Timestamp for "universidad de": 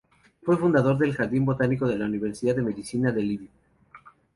2.05-2.63